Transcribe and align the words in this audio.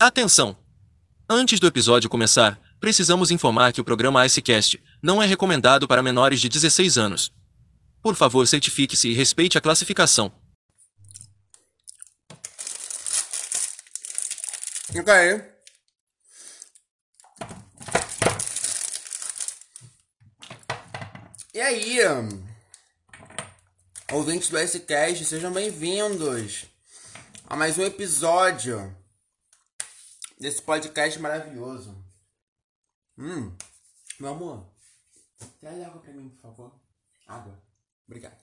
Atenção! 0.00 0.56
Antes 1.28 1.58
do 1.58 1.66
episódio 1.66 2.08
começar, 2.08 2.56
precisamos 2.78 3.32
informar 3.32 3.72
que 3.72 3.80
o 3.80 3.84
programa 3.84 4.24
Icecast 4.24 4.80
não 5.02 5.20
é 5.20 5.26
recomendado 5.26 5.88
para 5.88 6.04
menores 6.04 6.40
de 6.40 6.48
16 6.48 6.96
anos. 6.96 7.32
Por 8.00 8.14
favor, 8.14 8.46
certifique-se 8.46 9.08
e 9.08 9.12
respeite 9.12 9.58
a 9.58 9.60
classificação. 9.60 10.32
Ok. 14.96 15.12
E 21.52 21.60
aí, 21.60 21.98
ouvintes 24.12 24.48
do 24.48 24.58
S-Cast, 24.58 25.24
sejam 25.24 25.52
bem-vindos 25.52 26.66
a 27.48 27.56
mais 27.56 27.76
um 27.76 27.82
episódio 27.82 28.96
desse 30.38 30.62
podcast 30.62 31.18
maravilhoso. 31.18 31.96
Hum, 33.16 33.56
meu 34.20 34.30
amor, 34.30 34.66
traz 35.60 35.82
água 35.82 36.00
pra 36.00 36.12
mim, 36.12 36.28
por 36.30 36.40
favor. 36.40 36.80
Água. 37.26 37.60
Obrigado. 38.06 38.38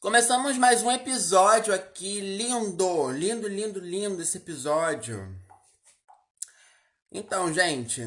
Começamos 0.00 0.58
mais 0.58 0.82
um 0.82 0.90
episódio 0.90 1.72
aqui, 1.72 2.20
lindo, 2.20 3.10
lindo, 3.10 3.48
lindo, 3.48 3.80
lindo 3.80 4.22
esse 4.22 4.38
episódio. 4.38 5.36
Então, 7.10 7.52
gente, 7.52 8.02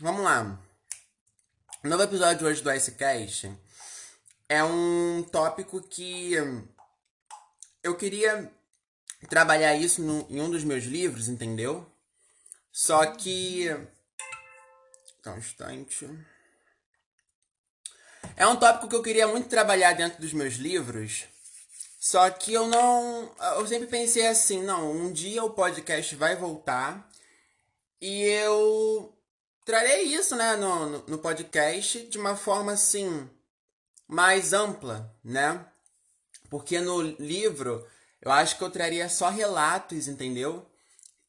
vamos 0.00 0.22
lá. 0.22 0.58
O 1.84 1.88
novo 1.88 2.02
episódio 2.02 2.46
hoje 2.46 2.62
do 2.62 2.72
Icecast 2.72 3.56
é 4.48 4.64
um 4.64 5.22
tópico 5.30 5.80
que 5.80 6.32
eu 7.82 7.96
queria 7.96 8.52
trabalhar 9.26 9.74
isso 9.74 10.02
no, 10.02 10.26
em 10.30 10.40
um 10.40 10.50
dos 10.50 10.64
meus 10.64 10.84
livros, 10.84 11.28
entendeu? 11.28 11.90
Só 12.72 13.04
que. 13.06 13.66
Tá 15.22 15.32
um 15.32 15.38
instante. 15.38 16.08
É 18.36 18.46
um 18.46 18.56
tópico 18.56 18.88
que 18.88 18.96
eu 18.96 19.02
queria 19.02 19.26
muito 19.26 19.48
trabalhar 19.48 19.94
dentro 19.94 20.20
dos 20.20 20.32
meus 20.32 20.54
livros. 20.54 21.24
Só 21.98 22.30
que 22.30 22.52
eu 22.52 22.68
não. 22.68 23.34
Eu 23.56 23.66
sempre 23.66 23.88
pensei 23.88 24.26
assim: 24.26 24.62
não, 24.62 24.92
um 24.92 25.12
dia 25.12 25.42
o 25.42 25.50
podcast 25.50 26.14
vai 26.14 26.36
voltar 26.36 27.10
e 28.00 28.22
eu 28.22 29.12
trarei 29.64 30.02
isso, 30.02 30.36
né, 30.36 30.56
no, 30.56 30.86
no, 30.86 31.06
no 31.08 31.18
podcast 31.18 32.06
de 32.06 32.16
uma 32.16 32.36
forma 32.36 32.72
assim 32.72 33.28
mais 34.06 34.52
ampla, 34.52 35.14
né? 35.22 35.66
Porque 36.48 36.80
no 36.80 37.02
livro 37.02 37.86
eu 38.28 38.32
acho 38.32 38.58
que 38.58 38.62
eu 38.62 38.68
traria 38.70 39.08
só 39.08 39.30
relatos, 39.30 40.06
entendeu? 40.06 40.70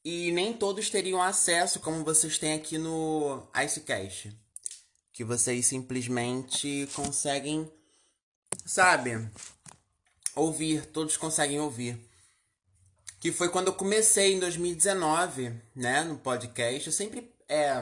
E 0.03 0.33
nem 0.33 0.51
todos 0.51 0.89
teriam 0.89 1.21
acesso 1.21 1.79
como 1.79 2.03
vocês 2.03 2.37
têm 2.37 2.53
aqui 2.53 2.77
no 2.77 3.47
Icecast. 3.55 4.37
Que 5.13 5.23
vocês 5.23 5.65
simplesmente 5.65 6.89
conseguem, 6.93 7.71
sabe, 8.65 9.29
ouvir, 10.35 10.87
todos 10.87 11.15
conseguem 11.15 11.61
ouvir. 11.61 11.97
Que 13.21 13.31
foi 13.31 13.47
quando 13.47 13.67
eu 13.67 13.73
comecei 13.73 14.33
em 14.33 14.39
2019, 14.39 15.53
né, 15.73 16.03
no 16.03 16.17
podcast. 16.17 16.87
Eu 16.87 16.93
sempre 16.93 17.33
é, 17.47 17.81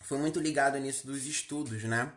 foi 0.00 0.16
muito 0.16 0.40
ligado 0.40 0.78
nisso 0.78 1.06
dos 1.06 1.26
estudos, 1.26 1.84
né? 1.84 2.10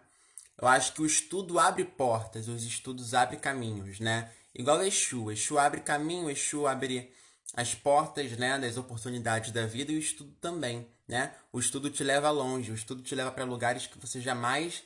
Eu 0.62 0.66
acho 0.66 0.94
que 0.94 1.02
o 1.02 1.06
estudo 1.06 1.60
abre 1.60 1.84
portas, 1.84 2.48
os 2.48 2.64
estudos 2.64 3.14
abrem 3.14 3.40
caminhos, 3.40 4.00
né? 4.00 4.32
Igual 4.54 4.84
Exu. 4.84 5.32
Exu 5.32 5.58
abre 5.58 5.82
caminho, 5.82 6.30
Exu 6.30 6.68
abre 6.68 7.14
as 7.54 7.74
portas, 7.74 8.32
né, 8.38 8.60
das 8.60 8.78
oportunidades 8.78 9.52
da 9.52 9.66
vida 9.66 9.92
e 9.92 9.96
o 9.96 10.00
estudo 10.00 10.32
também, 10.40 10.88
né? 11.08 11.34
O 11.52 11.60
estudo 11.60 11.90
te 11.90 12.04
leva 12.04 12.30
longe, 12.30 12.72
o 12.72 12.76
estudo 12.76 13.02
te 13.02 13.16
leva 13.16 13.32
para 13.32 13.44
lugares 13.44 13.88
que 13.88 13.98
você 13.98 14.22
jamais 14.22 14.84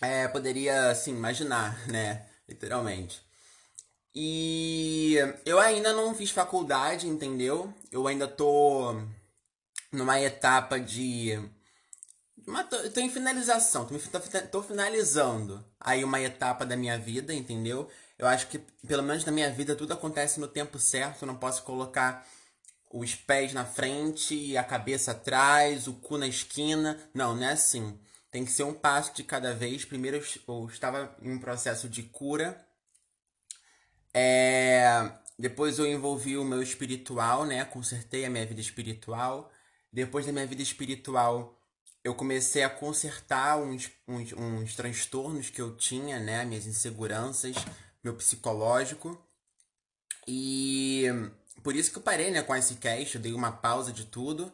é, 0.00 0.26
poderia, 0.26 0.90
assim, 0.90 1.12
imaginar, 1.12 1.86
né? 1.88 2.26
Literalmente. 2.48 3.22
E 4.14 5.16
eu 5.46 5.58
ainda 5.58 5.92
não 5.92 6.14
fiz 6.14 6.30
faculdade, 6.30 7.06
entendeu? 7.06 7.72
Eu 7.90 8.06
ainda 8.06 8.28
tô 8.28 8.94
numa 9.92 10.20
etapa 10.20 10.78
de 10.78 11.38
mas 12.46 12.68
tô, 12.68 12.90
tô 12.90 13.00
em 13.00 13.10
finalização, 13.10 13.86
tô, 13.86 13.94
tô, 14.50 14.62
finalizando 14.62 15.64
aí 15.84 16.04
uma 16.04 16.20
etapa 16.20 16.64
da 16.64 16.76
minha 16.76 16.98
vida, 16.98 17.34
entendeu? 17.34 17.88
Eu 18.18 18.26
acho 18.26 18.46
que, 18.48 18.58
pelo 18.86 19.02
menos 19.02 19.24
na 19.24 19.32
minha 19.32 19.50
vida, 19.50 19.74
tudo 19.74 19.92
acontece 19.92 20.38
no 20.38 20.46
tempo 20.48 20.78
certo. 20.78 21.22
Eu 21.22 21.26
não 21.26 21.36
posso 21.36 21.62
colocar 21.64 22.26
os 22.92 23.14
pés 23.14 23.52
na 23.52 23.64
frente, 23.64 24.56
a 24.56 24.62
cabeça 24.62 25.12
atrás, 25.12 25.88
o 25.88 25.94
cu 25.94 26.18
na 26.18 26.28
esquina. 26.28 26.98
Não, 27.12 27.34
não 27.34 27.46
é 27.46 27.52
assim. 27.52 27.98
Tem 28.30 28.44
que 28.44 28.52
ser 28.52 28.62
um 28.62 28.74
passo 28.74 29.14
de 29.14 29.24
cada 29.24 29.54
vez. 29.54 29.84
Primeiro 29.84 30.22
eu 30.48 30.66
estava 30.66 31.14
em 31.20 31.32
um 31.32 31.38
processo 31.38 31.88
de 31.88 32.02
cura. 32.04 32.64
É... 34.14 35.12
Depois 35.38 35.78
eu 35.78 35.86
envolvi 35.86 36.36
o 36.36 36.44
meu 36.44 36.62
espiritual, 36.62 37.44
né? 37.44 37.64
Consertei 37.64 38.24
a 38.24 38.30
minha 38.30 38.46
vida 38.46 38.60
espiritual. 38.60 39.50
Depois 39.92 40.24
da 40.24 40.32
minha 40.32 40.46
vida 40.46 40.62
espiritual, 40.62 41.58
eu 42.04 42.14
comecei 42.14 42.62
a 42.64 42.70
consertar 42.70 43.58
uns, 43.58 43.90
uns, 44.08 44.32
uns 44.32 44.74
transtornos 44.74 45.50
que 45.50 45.60
eu 45.60 45.76
tinha, 45.76 46.18
né? 46.18 46.44
Minhas 46.44 46.66
inseguranças, 46.66 47.54
meu 48.02 48.14
psicológico. 48.14 49.20
E 50.26 51.06
por 51.62 51.76
isso 51.76 51.92
que 51.92 51.98
eu 51.98 52.02
parei, 52.02 52.30
né, 52.30 52.42
com 52.42 52.54
esse 52.54 52.76
cast, 52.76 53.14
eu 53.14 53.20
dei 53.20 53.32
uma 53.32 53.52
pausa 53.52 53.92
de 53.92 54.04
tudo. 54.04 54.52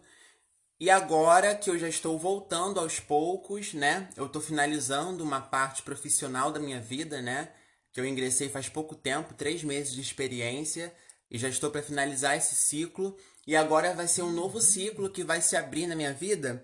E 0.81 0.91
agora 0.91 1.55
que 1.55 1.71
eu 1.71 1.79
já 1.79 1.89
estou 1.89 2.19
voltando 2.19 2.79
aos 2.79 3.01
poucos, 3.01 3.75
né? 3.75 4.09
Eu 4.17 4.27
estou 4.27 4.41
finalizando 4.41 5.25
uma 5.25 5.41
parte 5.41 5.83
profissional 5.83 6.53
da 6.53 6.61
minha 6.61 6.81
vida, 6.81 7.21
né? 7.21 7.51
Que 7.93 7.99
eu 7.99 8.07
ingressei 8.07 8.49
faz 8.49 8.69
pouco 8.69 8.95
tempo, 8.95 9.35
três 9.35 9.65
meses 9.65 9.93
de 9.93 10.01
experiência, 10.01 10.95
e 11.31 11.37
já 11.37 11.49
estou 11.49 11.71
para 11.71 11.83
finalizar 11.83 12.37
esse 12.37 12.55
ciclo. 12.55 13.17
E 13.47 13.57
agora 13.57 13.95
vai 13.95 14.07
ser 14.07 14.23
um 14.23 14.31
novo 14.31 14.61
ciclo 14.61 15.11
que 15.11 15.25
vai 15.25 15.41
se 15.41 15.57
abrir 15.57 15.87
na 15.87 15.97
minha 15.97 16.13
vida, 16.13 16.63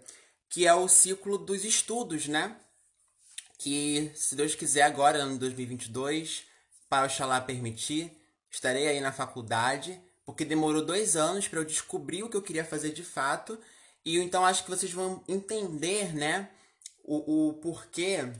que 0.55 0.69
é 0.69 0.73
o 0.73 0.87
ciclo 0.87 1.37
dos 1.37 1.65
estudos, 1.65 2.29
né? 2.29 2.57
Que, 3.59 4.13
se 4.15 4.37
Deus 4.37 4.55
quiser, 4.55 4.83
agora, 4.83 5.19
ano 5.19 5.37
2022, 5.37 6.45
para 6.89 7.07
Oxalá 7.07 7.41
permitir, 7.41 8.17
estarei 8.49 8.87
aí 8.87 9.01
na 9.01 9.11
faculdade, 9.11 10.01
porque 10.25 10.45
demorou 10.45 10.87
dois 10.87 11.17
anos 11.17 11.49
para 11.49 11.59
eu 11.59 11.65
descobrir 11.65 12.23
o 12.23 12.31
que 12.31 12.37
eu 12.37 12.43
queria 12.43 12.65
fazer 12.65 12.93
de 12.93 13.03
fato. 13.03 13.59
E 14.05 14.17
então 14.19 14.47
acho 14.47 14.63
que 14.63 14.71
vocês 14.71 14.93
vão 14.93 15.25
entender, 15.27 16.15
né? 16.15 16.49
O, 17.03 17.49
o 17.49 17.55
porquê 17.55 18.33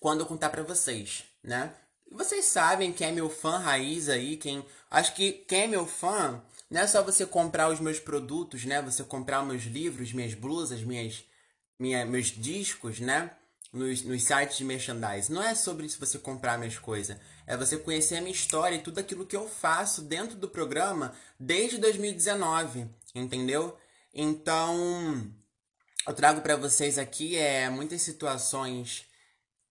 quando 0.00 0.20
eu 0.20 0.26
contar 0.26 0.48
para 0.48 0.62
vocês, 0.62 1.24
né? 1.42 1.74
Vocês 2.10 2.46
sabem 2.46 2.94
quem 2.94 3.08
é 3.08 3.12
meu 3.12 3.28
fã 3.28 3.58
raiz 3.58 4.08
aí, 4.08 4.38
quem. 4.38 4.64
Acho 4.90 5.14
que 5.14 5.32
quem 5.32 5.64
é 5.64 5.66
meu 5.66 5.86
fã 5.86 6.42
não 6.74 6.80
é 6.80 6.88
só 6.88 7.04
você 7.04 7.24
comprar 7.24 7.70
os 7.70 7.78
meus 7.78 8.00
produtos, 8.00 8.64
né? 8.64 8.82
Você 8.82 9.04
comprar 9.04 9.44
meus 9.44 9.62
livros, 9.62 10.12
minhas 10.12 10.34
blusas, 10.34 10.82
minhas, 10.82 11.24
minha, 11.78 12.04
meus 12.04 12.26
discos, 12.26 12.98
né? 12.98 13.30
Nos, 13.72 14.02
nos 14.02 14.24
sites 14.24 14.58
de 14.58 14.64
merchandise. 14.64 15.32
Não 15.32 15.40
é 15.40 15.54
sobre 15.54 15.88
se 15.88 15.96
você 15.96 16.18
comprar 16.18 16.58
minhas 16.58 16.76
coisas. 16.76 17.16
É 17.46 17.56
você 17.56 17.76
conhecer 17.76 18.16
a 18.16 18.20
minha 18.20 18.34
história 18.34 18.74
e 18.74 18.82
tudo 18.82 18.98
aquilo 18.98 19.24
que 19.24 19.36
eu 19.36 19.48
faço 19.48 20.02
dentro 20.02 20.36
do 20.36 20.48
programa 20.48 21.14
desde 21.38 21.78
2019. 21.78 22.88
Entendeu? 23.14 23.78
Então, 24.12 25.32
eu 26.08 26.12
trago 26.12 26.40
para 26.40 26.56
vocês 26.56 26.98
aqui 26.98 27.36
é, 27.36 27.70
muitas 27.70 28.02
situações 28.02 29.06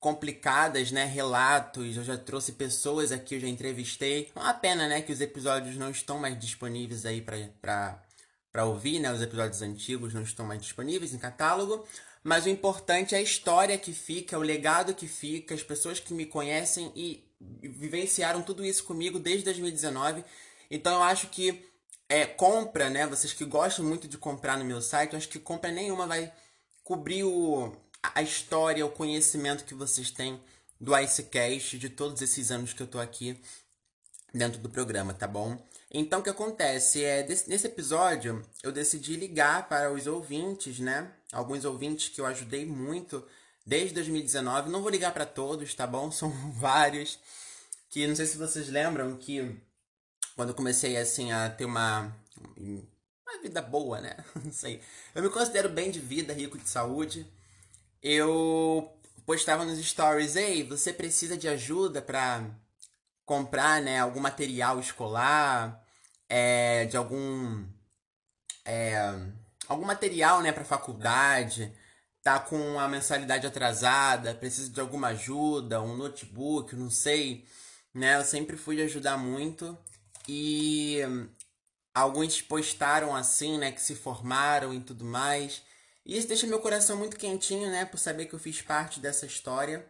complicadas, 0.04 0.92
né? 0.92 1.06
Relatos, 1.06 1.96
eu 1.96 2.04
já 2.04 2.18
trouxe 2.18 2.52
pessoas 2.52 3.10
aqui, 3.10 3.36
eu 3.36 3.40
já 3.40 3.48
entrevistei. 3.48 4.30
É 4.36 4.40
uma 4.40 4.54
pena, 4.54 4.86
né, 4.86 5.02
que 5.02 5.14
os 5.14 5.22
episódios 5.22 5.78
não 5.78 5.90
estão 5.90 6.20
mais 6.20 6.38
disponíveis 6.38 7.06
aí 7.06 7.22
para 7.22 8.66
ouvir, 8.66 9.00
né? 9.00 9.14
Os 9.14 9.22
episódios 9.22 9.62
antigos 9.62 10.14
não 10.14 10.22
estão 10.22 10.46
mais 10.46 10.62
disponíveis 10.62 11.14
em 11.14 11.18
catálogo, 11.18 11.88
mas 12.22 12.46
o 12.46 12.50
importante 12.50 13.16
é 13.16 13.20
a 13.20 13.22
história 13.22 13.78
que 13.78 13.94
fica, 13.94 14.38
o 14.38 14.42
legado 14.42 14.94
que 14.94 15.08
fica, 15.08 15.56
as 15.56 15.64
pessoas 15.64 16.02
que 16.02 16.14
me 16.14 16.26
conhecem 16.26 16.92
e 16.94 17.24
vivenciaram 17.40 18.42
tudo 18.42 18.66
isso 18.66 18.84
comigo 18.84 19.18
desde 19.20 19.46
2019. 19.46 20.26
Então 20.70 20.96
eu 20.96 21.04
acho 21.04 21.28
que 21.28 21.66
é 22.10 22.26
compra, 22.26 22.90
né? 22.90 23.08
Vocês 23.08 23.32
que 23.32 23.46
gostam 23.46 23.86
muito 23.86 24.06
de 24.10 24.18
comprar 24.18 24.58
no 24.58 24.66
meu 24.66 24.82
site, 24.82 25.14
eu 25.14 25.18
acho 25.18 25.30
que 25.30 25.40
compra 25.40 25.72
nenhuma 25.72 26.06
vai 26.06 26.30
cobrir 26.84 27.24
o 27.24 27.72
a 28.04 28.22
história, 28.22 28.86
o 28.86 28.92
conhecimento 28.92 29.64
que 29.64 29.74
vocês 29.74 30.12
têm 30.12 30.42
do 30.80 30.98
Icecast, 30.98 31.78
de 31.78 31.90
todos 31.90 32.22
esses 32.22 32.52
anos 32.52 32.74
que 32.74 32.84
eu 32.84 32.88
tô 32.88 33.00
aqui 33.00 33.40
dentro 34.34 34.60
do 34.60 34.70
programa, 34.70 35.14
tá 35.14 35.28
bom? 35.28 35.58
Então 35.90 36.20
o 36.20 36.24
que 36.24 36.30
acontece 36.30 37.04
é, 37.04 37.24
desse, 37.24 37.50
nesse 37.50 37.68
episódio, 37.68 38.44
eu 38.64 38.72
decidi 38.72 39.16
ligar 39.16 39.70
para 39.70 39.92
os 39.92 40.08
ouvintes, 40.08 40.80
né? 40.80 41.12
Alguns 41.32 41.64
ouvintes 41.66 42.10
que 42.10 42.20
eu 42.20 42.26
ajudei 42.26 42.66
muito 42.66 43.24
desde 43.66 43.94
2019. 43.94 44.70
Não 44.70 44.82
vou 44.82 44.90
ligar 44.90 45.14
para 45.14 45.26
todos, 45.26 45.74
tá 45.76 45.86
bom? 45.86 46.10
São 46.12 46.30
vários. 46.52 47.20
Que 47.90 48.08
não 48.08 48.16
sei 48.16 48.26
se 48.26 48.38
vocês 48.38 48.70
lembram 48.70 49.16
que 49.18 49.56
quando 50.36 50.50
eu 50.50 50.56
comecei 50.56 50.98
assim 50.98 51.32
a 51.32 51.48
ter 51.50 51.66
uma 51.66 52.12
uma 52.58 53.42
vida 53.42 53.62
boa, 53.62 54.02
né? 54.02 54.18
Não 54.44 54.52
sei. 54.52 54.82
Eu 55.14 55.24
me 55.24 55.30
considero 55.30 55.70
bem 55.70 55.92
de 55.92 56.00
vida, 56.00 56.34
rico 56.34 56.58
de 56.58 56.68
saúde. 56.68 57.26
Eu 58.04 58.92
postava 59.26 59.66
nos 59.66 59.80
stories, 59.80 60.36
ei, 60.36 60.64
você 60.64 60.92
precisa 60.94 61.38
de 61.38 61.48
ajuda 61.48 62.02
para 62.02 62.46
comprar, 63.26 63.82
né, 63.82 64.00
algum 64.00 64.20
material 64.20 64.80
escolar, 64.80 65.82
é, 66.30 66.86
de 66.86 66.98
algum 66.98 67.66
é, 68.66 68.98
algum 69.68 69.86
material, 69.86 70.42
né, 70.42 70.52
para 70.52 70.66
faculdade, 70.66 71.74
tá 72.22 72.40
com 72.40 72.80
a 72.80 72.88
mensalidade 72.88 73.48
atrasada, 73.48 74.36
precisa 74.36 74.70
de 74.72 74.80
alguma 74.80 75.10
ajuda, 75.10 75.82
um 75.82 75.96
notebook, 75.96 76.76
não 76.76 76.90
sei, 76.90 77.46
né? 77.94 78.18
Eu 78.18 78.24
sempre 78.26 78.58
fui 78.58 78.82
ajudar 78.82 79.18
muito 79.18 79.78
e 80.28 81.00
alguns 81.94 82.42
postaram 82.42 83.16
assim, 83.16 83.58
né, 83.58 83.72
que 83.72 83.82
se 83.82 83.96
formaram 83.96 84.74
e 84.74 84.80
tudo 84.82 85.06
mais. 85.06 85.62
E 86.06 86.18
isso 86.18 86.28
deixa 86.28 86.46
meu 86.46 86.60
coração 86.60 86.98
muito 86.98 87.18
quentinho, 87.18 87.70
né, 87.70 87.86
por 87.86 87.98
saber 87.98 88.26
que 88.26 88.34
eu 88.34 88.40
fiz 88.40 88.62
parte 88.62 89.00
dessa 89.00 89.26
história. 89.26 89.86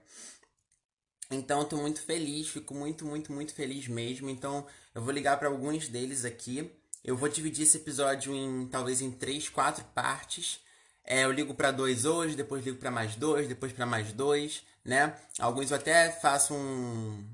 Então 1.31 1.61
eu 1.61 1.65
tô 1.65 1.77
muito 1.77 2.01
feliz, 2.01 2.49
fico 2.49 2.73
muito, 2.73 3.05
muito, 3.05 3.31
muito 3.31 3.53
feliz 3.53 3.87
mesmo. 3.87 4.29
Então 4.29 4.65
eu 4.93 5.01
vou 5.01 5.11
ligar 5.11 5.37
para 5.39 5.47
alguns 5.47 5.87
deles 5.87 6.25
aqui. 6.25 6.71
Eu 7.03 7.17
vou 7.17 7.27
dividir 7.27 7.63
esse 7.63 7.77
episódio 7.77 8.33
em 8.33 8.67
talvez 8.67 9.01
em 9.01 9.11
três, 9.11 9.49
quatro 9.49 9.83
partes. 9.95 10.59
É, 11.03 11.25
eu 11.25 11.31
ligo 11.31 11.53
para 11.53 11.71
dois 11.71 12.05
hoje, 12.05 12.35
depois 12.35 12.63
ligo 12.63 12.77
para 12.77 12.91
mais 12.91 13.15
dois, 13.15 13.47
depois 13.47 13.73
para 13.73 13.85
mais 13.85 14.13
dois, 14.13 14.63
né? 14.85 15.17
Alguns 15.37 15.71
eu 15.71 15.77
até 15.77 16.11
faço 16.11 16.53
um, 16.53 17.27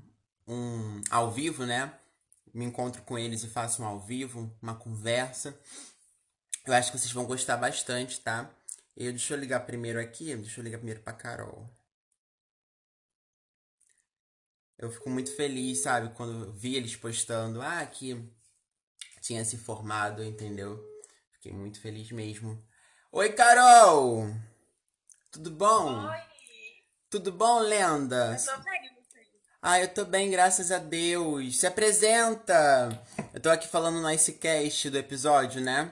um 0.48 1.02
ao 1.08 1.30
vivo, 1.30 1.64
né? 1.64 1.92
Me 2.52 2.64
encontro 2.64 3.02
com 3.02 3.16
eles 3.16 3.44
e 3.44 3.48
faço 3.48 3.82
um 3.82 3.86
ao 3.86 4.00
vivo, 4.00 4.52
uma 4.60 4.74
conversa. 4.74 5.56
Eu 6.66 6.74
acho 6.74 6.90
que 6.90 6.98
vocês 6.98 7.12
vão 7.12 7.24
gostar 7.24 7.56
bastante, 7.56 8.20
tá? 8.20 8.50
Eu, 9.00 9.12
deixa 9.12 9.32
eu 9.32 9.38
ligar 9.38 9.60
primeiro 9.60 9.98
aqui, 9.98 10.36
deixa 10.36 10.60
eu 10.60 10.64
ligar 10.64 10.76
primeiro 10.76 11.00
pra 11.00 11.14
Carol. 11.14 11.66
Eu 14.76 14.90
fico 14.90 15.08
muito 15.08 15.34
feliz, 15.34 15.80
sabe, 15.80 16.14
quando 16.14 16.52
vi 16.52 16.76
eles 16.76 16.96
postando, 16.96 17.62
ah, 17.62 17.86
que 17.86 18.30
tinha 19.22 19.42
se 19.42 19.56
formado, 19.56 20.22
entendeu? 20.22 20.78
Fiquei 21.32 21.50
muito 21.50 21.80
feliz 21.80 22.12
mesmo. 22.12 22.62
Oi, 23.10 23.32
Carol! 23.32 24.26
Tudo 25.30 25.50
bom? 25.50 26.06
Oi! 26.06 26.18
Tudo 27.08 27.32
bom, 27.32 27.60
Lenda? 27.60 28.36
Eu 28.36 28.54
tô 28.54 28.62
bem, 28.62 28.94
você? 29.02 29.26
Ah, 29.62 29.80
eu 29.80 29.94
tô 29.94 30.04
bem, 30.04 30.30
graças 30.30 30.70
a 30.70 30.76
Deus. 30.76 31.58
Se 31.58 31.66
apresenta! 31.66 33.02
Eu 33.32 33.40
tô 33.40 33.48
aqui 33.48 33.66
falando 33.66 33.98
no 33.98 34.10
Icecast 34.10 34.90
do 34.90 34.98
episódio, 34.98 35.62
né? 35.62 35.90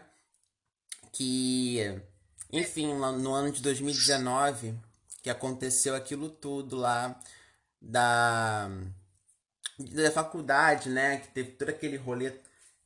Que, 1.11 2.03
enfim, 2.51 2.95
no 2.95 3.35
ano 3.35 3.53
de 3.53 3.61
2019, 3.63 4.75
que 5.23 5.31
aconteceu 5.31 5.95
aquilo 5.95 6.31
tudo 6.31 6.77
lá 6.77 7.21
da, 7.81 8.69
da 9.79 10.11
faculdade, 10.11 10.89
né? 10.89 11.19
Que 11.19 11.29
teve 11.29 11.53
todo 11.53 11.69
aquele 11.71 11.97
rolê 11.97 12.33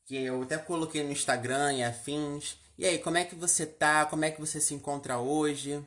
que 0.04 0.24
eu 0.24 0.42
até 0.42 0.58
coloquei 0.58 1.02
no 1.04 1.12
Instagram 1.12 1.74
e 1.74 1.84
afins. 1.84 2.58
E 2.76 2.86
aí, 2.86 2.98
como 2.98 3.18
é 3.18 3.24
que 3.24 3.36
você 3.36 3.64
tá? 3.64 4.06
Como 4.06 4.24
é 4.24 4.30
que 4.30 4.40
você 4.40 4.60
se 4.60 4.74
encontra 4.74 5.18
hoje? 5.18 5.84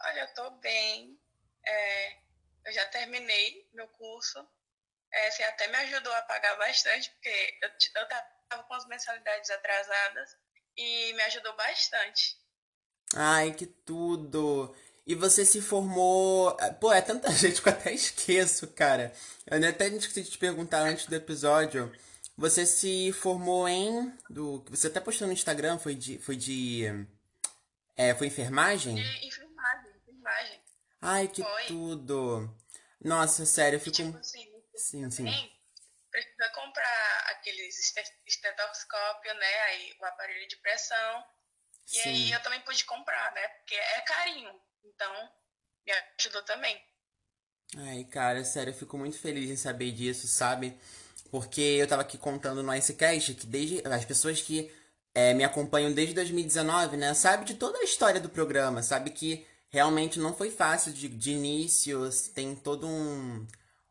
Olha, 0.00 0.20
eu 0.20 0.34
tô 0.34 0.50
bem. 0.58 1.16
É, 1.64 2.16
eu 2.66 2.72
já 2.72 2.84
terminei 2.86 3.68
meu 3.72 3.86
curso. 3.88 4.44
É, 5.12 5.30
você 5.30 5.44
até 5.44 5.68
me 5.68 5.76
ajudou 5.76 6.12
a 6.12 6.22
pagar 6.22 6.56
bastante, 6.56 7.10
porque 7.10 7.58
eu, 7.62 7.70
eu 8.02 8.08
tava 8.48 8.64
com 8.64 8.74
as 8.74 8.86
mensalidades 8.86 9.48
atrasadas 9.50 10.36
e 10.78 11.12
me 11.12 11.22
ajudou 11.24 11.54
bastante. 11.56 12.38
Ai, 13.14 13.52
que 13.52 13.66
tudo! 13.66 14.74
E 15.06 15.14
você 15.14 15.44
se 15.44 15.60
formou. 15.60 16.56
Pô, 16.80 16.92
é 16.92 17.00
tanta 17.00 17.30
gente 17.36 17.60
que 17.60 17.68
eu 17.68 17.72
até 17.72 17.92
esqueço, 17.92 18.68
cara. 18.68 19.12
Eu 19.46 19.68
até 19.68 19.88
esqueci 19.88 20.22
de 20.22 20.30
te 20.30 20.38
perguntar 20.38 20.80
antes 20.80 21.06
do 21.06 21.14
episódio. 21.14 21.92
Você 22.36 22.64
se 22.64 23.12
formou 23.12 23.66
em. 23.68 24.12
Do... 24.30 24.64
Você 24.70 24.86
até 24.86 25.00
postou 25.00 25.26
no 25.26 25.32
Instagram, 25.32 25.78
foi 25.78 25.94
de. 25.94 26.18
Foi 26.18 26.36
de. 26.36 26.84
É, 27.96 28.14
foi 28.14 28.28
enfermagem? 28.28 28.96
E 28.96 29.26
enfermagem, 29.26 29.90
enfermagem. 30.06 30.60
Ai, 31.02 31.26
que 31.26 31.42
Foi. 31.42 31.64
tudo! 31.64 32.54
Nossa, 33.02 33.44
sério, 33.44 33.76
eu 33.76 33.80
fico. 33.80 33.96
tipo 33.96 34.16
assim, 34.16 34.48
Sim, 34.76 35.10
sim. 35.10 35.57
Precisa 36.18 36.48
comprar 36.54 37.24
aqueles 37.30 37.78
este- 37.78 38.12
estetoscópio, 38.26 39.34
né? 39.34 39.60
Aí 39.66 39.94
o 40.00 40.04
aparelho 40.04 40.48
de 40.48 40.56
pressão. 40.56 41.24
E 41.92 42.00
aí 42.00 42.26
Sim. 42.26 42.34
eu 42.34 42.42
também 42.42 42.60
pude 42.62 42.84
comprar, 42.84 43.32
né? 43.32 43.48
Porque 43.48 43.74
é 43.74 44.00
carinho. 44.02 44.60
Então, 44.84 45.30
me 45.86 45.92
ajudou 46.18 46.42
também. 46.42 46.80
Ai, 47.76 48.04
cara, 48.04 48.44
sério, 48.44 48.72
eu 48.72 48.76
fico 48.76 48.98
muito 48.98 49.18
feliz 49.18 49.50
em 49.50 49.56
saber 49.56 49.92
disso, 49.92 50.26
sabe? 50.26 50.78
Porque 51.30 51.60
eu 51.60 51.86
tava 51.86 52.02
aqui 52.02 52.18
contando 52.18 52.62
no 52.62 52.74
Icecast 52.74 53.34
que 53.34 53.46
desde 53.46 53.86
as 53.86 54.04
pessoas 54.04 54.40
que 54.40 54.74
é, 55.14 55.34
me 55.34 55.44
acompanham 55.44 55.92
desde 55.92 56.14
2019, 56.14 56.96
né, 56.96 57.12
sabe 57.14 57.44
de 57.44 57.54
toda 57.54 57.78
a 57.78 57.84
história 57.84 58.20
do 58.20 58.30
programa, 58.30 58.82
sabe 58.82 59.10
que 59.10 59.46
realmente 59.68 60.18
não 60.18 60.34
foi 60.34 60.50
fácil 60.50 60.92
de, 60.92 61.08
de 61.08 61.32
início, 61.32 62.08
tem 62.34 62.56
todo 62.56 62.86
um 62.86 63.46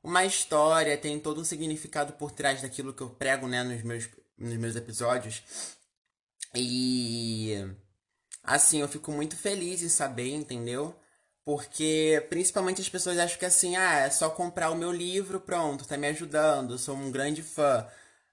uma 0.08 0.24
história, 0.24 0.98
tem 0.98 1.20
todo 1.20 1.42
um 1.42 1.44
significado 1.44 2.14
por 2.14 2.32
trás 2.32 2.62
daquilo 2.62 2.94
que 2.94 3.02
eu 3.02 3.10
prego, 3.10 3.46
né, 3.46 3.62
nos 3.62 3.84
meus 3.84 4.10
nos 4.38 4.56
meus 4.56 4.76
episódios. 4.76 5.44
E 6.56 7.56
assim, 8.44 8.80
eu 8.80 8.88
fico 8.88 9.12
muito 9.12 9.36
feliz 9.36 9.82
em 9.82 9.90
saber, 9.90 10.34
entendeu? 10.34 10.96
Porque 11.44 12.26
principalmente 12.30 12.82
as 12.82 12.88
pessoas 12.90 13.18
acham 13.18 13.38
que 13.38 13.46
assim, 13.46 13.76
ah, 13.76 14.00
é 14.00 14.10
só 14.10 14.30
comprar 14.30 14.70
o 14.70 14.76
meu 14.78 14.92
livro, 14.94 15.42
pronto, 15.42 15.86
tá 15.86 15.98
me 15.98 16.08
ajudando, 16.08 16.78
sou 16.78 16.96
um 16.96 17.12
grande 17.12 17.44
fã. 17.44 17.86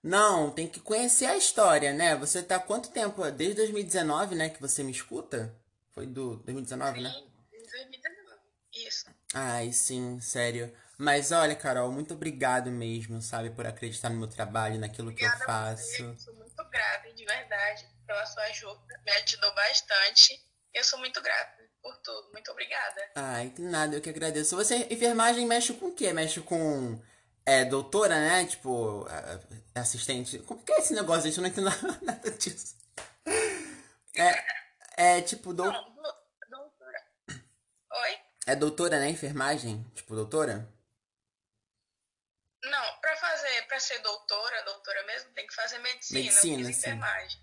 Não, 0.02 0.50
tem 0.50 0.68
que 0.68 0.78
conhecer 0.80 1.26
a 1.26 1.36
história, 1.36 1.92
né? 1.92 2.14
Você 2.16 2.42
tá 2.42 2.56
há 2.56 2.60
quanto 2.60 2.90
tempo? 2.90 3.28
Desde 3.32 3.56
2019, 3.56 4.34
né, 4.36 4.48
que 4.48 4.60
você 4.60 4.82
me 4.84 4.92
escuta? 4.92 5.52
Foi 5.92 6.06
do 6.06 6.36
2019, 6.36 7.00
né? 7.00 7.10
Sim, 7.10 7.24
em 7.52 7.66
2019. 7.66 8.40
Isso. 8.74 9.06
Ai, 9.32 9.72
sim, 9.72 10.20
sério. 10.20 10.72
Mas 10.98 11.32
olha, 11.32 11.54
Carol, 11.56 11.90
muito 11.90 12.14
obrigado 12.14 12.70
mesmo, 12.70 13.20
sabe, 13.20 13.50
por 13.50 13.66
acreditar 13.66 14.10
no 14.10 14.16
meu 14.16 14.28
trabalho, 14.28 14.78
naquilo 14.78 15.12
que 15.14 15.24
eu 15.24 15.28
Obrigada 15.28 15.70
a 15.72 15.76
você. 15.76 15.96
faço. 15.98 16.02
Eu 16.04 16.18
sou 16.18 16.34
muito 16.34 16.64
grata, 16.70 17.12
de 17.12 17.24
verdade, 17.24 17.88
pela 18.06 18.26
sua 18.26 18.42
ajuda. 18.44 19.00
Me 19.04 19.12
ajudou 19.12 19.54
bastante. 19.54 20.40
Eu 20.72 20.84
sou 20.84 20.98
muito 20.98 21.20
grata 21.20 21.62
por 21.82 21.96
tudo. 21.98 22.30
Muito 22.32 22.50
obrigada. 22.50 23.00
Ai, 23.16 23.50
que 23.50 23.62
nada, 23.62 23.96
eu 23.96 24.00
que 24.00 24.10
agradeço. 24.10 24.56
Você, 24.56 24.86
enfermagem, 24.90 25.46
mexe 25.46 25.72
com 25.74 25.86
o 25.86 25.94
quê? 25.94 26.12
Mexe 26.12 26.40
com, 26.40 27.00
é, 27.44 27.64
doutora, 27.64 28.14
né? 28.16 28.44
Tipo, 28.46 29.06
assistente. 29.74 30.38
Como 30.40 30.62
que 30.62 30.72
é 30.72 30.78
esse 30.78 30.94
negócio, 30.94 31.22
gente? 31.24 31.36
Eu 31.36 31.42
não 31.42 31.48
entendo 31.50 31.70
nada 32.02 32.30
disso. 32.30 32.76
É, 34.16 34.44
é 34.96 35.20
tipo, 35.22 35.52
Não, 35.52 35.64
doutora. 36.50 37.04
Oi? 37.90 38.18
é 38.46 38.56
doutora, 38.56 38.98
né? 39.00 39.10
Enfermagem? 39.10 39.84
Tipo, 39.94 40.14
doutora? 40.14 40.68
Não, 42.64 43.00
pra 43.00 43.16
fazer, 43.16 43.62
pra 43.66 43.78
ser 43.78 43.98
doutora, 43.98 44.62
doutora 44.64 45.02
mesmo, 45.06 45.30
tem 45.30 45.46
que 45.46 45.54
fazer 45.54 45.78
medicina. 45.78 46.20
Medicina, 46.20 46.64
sim. 46.64 46.70
enfermagem. 46.70 47.40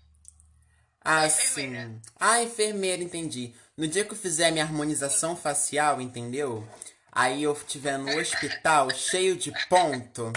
Ah, 1.04 1.26
enfermeira. 1.26 1.88
sim. 1.88 2.02
Ah, 2.18 2.42
enfermeira, 2.42 3.02
entendi. 3.02 3.54
No 3.76 3.86
dia 3.86 4.04
que 4.04 4.12
eu 4.12 4.16
fizer 4.16 4.50
minha 4.50 4.64
harmonização 4.64 5.36
facial, 5.36 6.00
entendeu? 6.00 6.66
Aí 7.10 7.42
eu 7.42 7.52
estiver 7.52 7.98
no 7.98 8.18
hospital 8.18 8.90
cheio 8.94 9.36
de 9.36 9.52
ponto, 9.68 10.32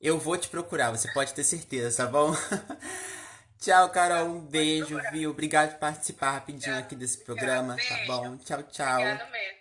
eu 0.00 0.18
vou 0.18 0.36
te 0.36 0.48
procurar, 0.48 0.90
você 0.90 1.10
pode 1.12 1.34
ter 1.34 1.44
certeza, 1.44 2.04
tá 2.04 2.10
bom? 2.10 2.32
Tchau, 3.58 3.90
Carol. 3.90 4.26
Um 4.26 4.40
beijo, 4.40 5.00
viu? 5.10 5.30
Obrigado 5.30 5.72
por 5.72 5.78
participar 5.80 6.32
rapidinho 6.32 6.78
aqui 6.78 6.94
desse 6.94 7.18
programa, 7.18 7.76
tá 7.76 7.94
beijo. 7.94 8.06
bom? 8.06 8.36
Tchau, 8.38 8.62
tchau. 8.64 9.00
Obrigada 9.00 9.30
mesmo. 9.30 9.56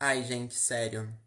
Ai, 0.00 0.22
gente, 0.22 0.54
sério. 0.54 1.23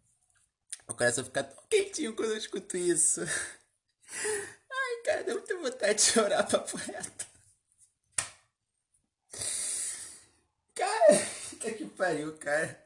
Coração 0.97 1.23
fica 1.23 1.43
tão 1.43 1.63
quentinho 1.69 2.15
quando 2.15 2.31
eu 2.31 2.37
escuto 2.37 2.75
isso. 2.75 3.21
Ai, 3.21 5.01
cara, 5.05 5.23
deu 5.23 5.35
muita 5.35 5.55
vontade 5.57 5.93
de 5.95 6.01
chorar 6.11 6.43
papo 6.43 6.75
reto. 6.77 7.27
Cara, 10.73 11.27
puta 11.49 11.71
que 11.77 11.85
pariu, 11.85 12.35
cara. 12.37 12.83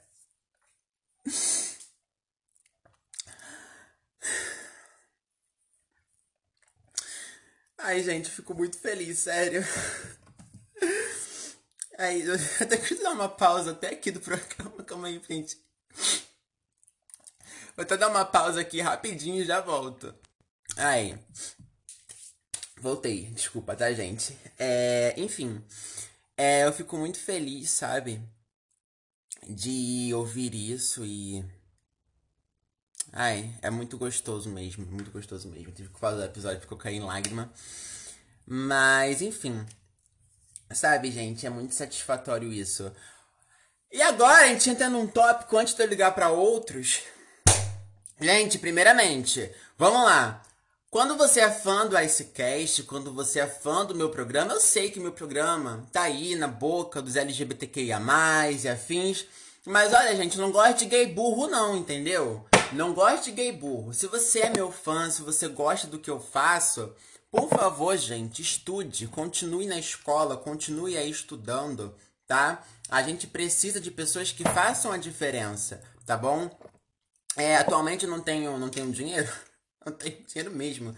Ai, 7.77 8.03
gente, 8.03 8.29
fico 8.29 8.53
muito 8.53 8.77
feliz, 8.77 9.19
sério. 9.19 9.63
Aí, 11.97 12.21
eu 12.23 12.35
até 12.59 12.77
quis 12.77 12.99
dar 13.01 13.11
uma 13.11 13.29
pausa 13.29 13.71
até 13.71 13.89
aqui 13.89 14.11
do 14.11 14.19
programa. 14.19 14.83
Calma 14.83 15.07
aí, 15.07 15.21
gente. 15.27 15.57
Vou 17.75 17.83
até 17.83 17.97
dar 17.97 18.09
uma 18.09 18.25
pausa 18.25 18.61
aqui 18.61 18.81
rapidinho 18.81 19.41
e 19.41 19.45
já 19.45 19.61
volto. 19.61 20.13
Ai. 20.77 21.17
Voltei, 22.79 23.25
desculpa, 23.25 23.75
tá, 23.75 23.91
gente? 23.93 24.37
É, 24.57 25.13
enfim, 25.15 25.63
é, 26.35 26.65
eu 26.65 26.73
fico 26.73 26.97
muito 26.97 27.19
feliz, 27.19 27.69
sabe? 27.69 28.21
De 29.47 30.11
ouvir 30.13 30.53
isso 30.55 31.05
e. 31.05 31.45
Ai, 33.13 33.53
é 33.61 33.69
muito 33.69 33.97
gostoso 33.97 34.49
mesmo, 34.49 34.85
muito 34.85 35.11
gostoso 35.11 35.47
mesmo. 35.49 35.71
Tive 35.71 35.89
que 35.89 35.99
fazer 35.99 36.21
o 36.21 36.25
episódio 36.25 36.59
porque 36.59 36.73
eu 36.73 36.77
caí 36.77 36.95
em 36.95 37.01
lágrima. 37.01 37.51
Mas, 38.45 39.21
enfim. 39.21 39.65
Sabe, 40.73 41.11
gente, 41.11 41.45
é 41.45 41.49
muito 41.49 41.75
satisfatório 41.75 42.51
isso. 42.51 42.91
E 43.91 44.01
agora 44.01 44.45
a 44.45 44.47
gente 44.47 44.69
entra 44.69 44.89
num 44.89 45.05
tópico 45.05 45.57
antes 45.57 45.73
de 45.73 45.83
eu 45.83 45.87
ligar 45.87 46.15
para 46.15 46.29
outros. 46.29 47.01
Gente, 48.23 48.59
primeiramente, 48.59 49.51
vamos 49.75 50.03
lá. 50.03 50.43
Quando 50.91 51.17
você 51.17 51.39
é 51.39 51.49
fã 51.49 51.87
do 51.87 51.97
Icecast, 51.97 52.83
quando 52.83 53.11
você 53.11 53.39
é 53.39 53.47
fã 53.47 53.83
do 53.83 53.95
meu 53.95 54.11
programa, 54.11 54.53
eu 54.53 54.59
sei 54.59 54.91
que 54.91 54.99
meu 54.99 55.11
programa 55.11 55.87
tá 55.91 56.03
aí 56.03 56.35
na 56.35 56.47
boca 56.47 57.01
dos 57.01 57.15
LGBTQIA+, 57.15 57.99
e 58.51 58.67
afins. 58.69 59.25
Mas 59.65 59.91
olha, 59.91 60.15
gente, 60.15 60.37
não 60.37 60.51
gosto 60.51 60.77
de 60.77 60.85
gay 60.85 61.07
burro 61.07 61.47
não, 61.47 61.75
entendeu? 61.75 62.45
Não 62.73 62.93
gosto 62.93 63.23
de 63.23 63.31
gay 63.31 63.51
burro. 63.51 63.91
Se 63.91 64.05
você 64.05 64.41
é 64.41 64.49
meu 64.51 64.71
fã, 64.71 65.09
se 65.09 65.23
você 65.23 65.47
gosta 65.47 65.87
do 65.87 65.97
que 65.97 66.11
eu 66.11 66.19
faço, 66.19 66.93
por 67.31 67.49
favor, 67.49 67.97
gente, 67.97 68.43
estude, 68.43 69.07
continue 69.07 69.65
na 69.65 69.79
escola, 69.79 70.37
continue 70.37 70.95
aí 70.95 71.09
estudando, 71.09 71.95
tá? 72.27 72.61
A 72.87 73.01
gente 73.01 73.25
precisa 73.25 73.81
de 73.81 73.89
pessoas 73.89 74.31
que 74.31 74.43
façam 74.43 74.91
a 74.91 74.97
diferença, 74.97 75.81
tá 76.05 76.15
bom? 76.15 76.51
É, 77.35 77.57
atualmente 77.57 78.05
eu 78.05 78.11
não 78.11 78.19
tenho, 78.19 78.57
não 78.57 78.69
tenho 78.69 78.91
dinheiro, 78.91 79.31
não 79.85 79.93
tenho 79.93 80.17
dinheiro 80.25 80.51
mesmo. 80.51 80.95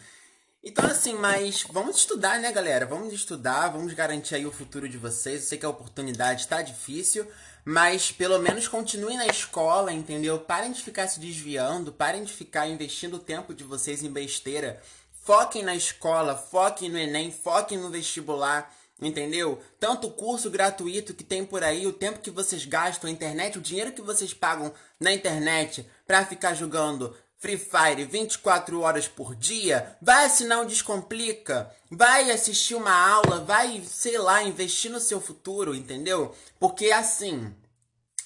Então, 0.63 0.85
assim, 0.85 1.13
mas 1.13 1.63
vamos 1.69 1.97
estudar, 1.97 2.39
né, 2.39 2.51
galera? 2.51 2.85
Vamos 2.85 3.13
estudar, 3.13 3.67
vamos 3.67 3.93
garantir 3.93 4.35
aí 4.35 4.45
o 4.45 4.51
futuro 4.51 4.87
de 4.87 4.97
vocês. 4.97 5.41
Eu 5.41 5.47
sei 5.49 5.57
que 5.57 5.65
a 5.65 5.69
oportunidade 5.69 6.41
está 6.41 6.61
difícil, 6.61 7.27
mas 7.65 8.13
pelo 8.13 8.39
menos 8.39 8.67
continuem 8.67 9.17
na 9.17 9.27
escola, 9.27 9.91
entendeu? 9.91 10.39
Parem 10.39 10.71
de 10.71 10.81
ficar 10.81 11.07
se 11.09 11.19
desviando, 11.19 11.91
parem 11.91 12.23
de 12.23 12.31
ficar 12.31 12.67
investindo 12.67 13.15
o 13.15 13.19
tempo 13.19 13.53
de 13.53 13.63
vocês 13.65 14.03
em 14.03 14.09
besteira 14.09 14.81
Foquem 15.23 15.63
na 15.63 15.73
escola, 15.73 16.35
foquem 16.35 16.89
no 16.89 16.97
Enem, 16.97 17.31
foquem 17.31 17.77
no 17.77 17.89
vestibular, 17.89 18.69
entendeu? 19.07 19.62
Tanto 19.79 20.10
curso 20.10 20.50
gratuito 20.50 21.13
que 21.13 21.24
tem 21.24 21.45
por 21.45 21.63
aí, 21.63 21.86
o 21.86 21.93
tempo 21.93 22.19
que 22.19 22.31
vocês 22.31 22.65
gastam 22.65 23.10
na 23.10 23.13
internet, 23.13 23.57
o 23.57 23.62
dinheiro 23.62 23.91
que 23.91 24.01
vocês 24.01 24.33
pagam 24.33 24.74
na 25.00 25.13
internet 25.13 25.88
para 26.05 26.25
ficar 26.25 26.53
jogando 26.53 27.15
Free 27.38 27.57
Fire 27.57 28.05
24 28.05 28.79
horas 28.79 29.07
por 29.07 29.36
dia, 29.36 29.98
vai 30.01 30.25
assinar 30.25 30.62
um 30.62 30.65
Descomplica, 30.65 31.69
vai 31.91 32.31
assistir 32.31 32.74
uma 32.74 32.93
aula, 32.93 33.43
vai, 33.43 33.83
sei 33.86 34.17
lá, 34.17 34.41
investir 34.43 34.89
no 34.89 35.00
seu 35.00 35.19
futuro, 35.19 35.75
entendeu? 35.75 36.33
Porque 36.57 36.91
assim, 36.91 37.53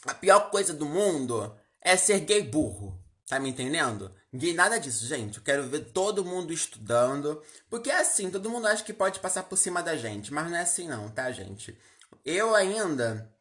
a 0.06 0.14
pior 0.14 0.52
coisa 0.52 0.72
do 0.72 0.86
mundo 0.86 1.52
é 1.82 1.98
ser 1.98 2.20
gay 2.20 2.44
burro, 2.44 2.96
tá 3.28 3.40
me 3.40 3.50
entendendo? 3.50 4.12
Gay, 4.34 4.54
nada 4.54 4.78
disso, 4.78 5.06
gente. 5.06 5.38
Eu 5.38 5.44
quero 5.44 5.68
ver 5.68 5.92
todo 5.92 6.26
mundo 6.26 6.52
estudando. 6.52 7.42
Porque 7.70 7.90
é 7.90 8.00
assim, 8.00 8.30
todo 8.30 8.50
mundo 8.50 8.68
acha 8.68 8.84
que 8.84 8.94
pode 8.94 9.20
passar 9.20 9.44
por 9.44 9.58
cima 9.58 9.82
da 9.82 9.96
gente. 9.96 10.34
Mas 10.34 10.50
não 10.50 10.58
é 10.58 10.62
assim 10.62 10.88
não, 10.88 11.10
tá, 11.10 11.32
gente? 11.32 11.78
Eu 12.26 12.56
ainda 12.56 13.32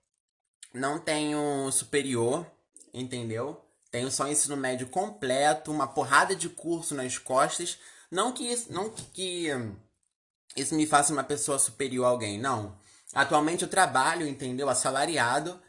não 0.73 0.99
tenho 0.99 1.71
superior, 1.73 2.47
entendeu? 2.95 3.61
Tenho 3.91 4.11
só 4.11 4.29
ensino 4.29 4.57
médio 4.57 4.89
completo, 4.89 5.73
uma 5.73 5.87
porrada 5.89 6.37
de 6.37 6.49
curso 6.49 6.95
nas 6.95 7.19
costas. 7.19 7.79
Não 8.11 8.33
que 8.33 8.45
isso, 8.45 8.73
não 8.73 8.91
que 8.91 9.49
isso 10.57 10.75
me 10.75 10.87
faça 10.87 11.13
uma 11.13 11.25
pessoa 11.25 11.59
superior 11.59 12.05
a 12.05 12.09
alguém, 12.09 12.39
não. 12.39 12.79
Atualmente 13.13 13.63
eu 13.63 13.69
trabalho, 13.69 14.27
entendeu? 14.27 14.69
Assalariado. 14.69 15.61